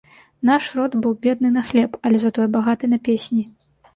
[0.49, 3.43] Наш род быў бедны на хлеб, але затое багаты на песні.